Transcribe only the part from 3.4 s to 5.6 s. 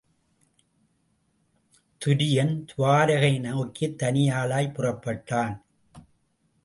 நோக்கித் தனியாளாய்ப் புறப்பட்டான்.